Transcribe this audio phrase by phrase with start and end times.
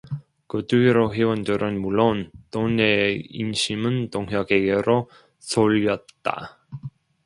[0.47, 6.57] 그 뒤로 회원들은 물론 동네의 인심은 동혁에게로 쏠렸다.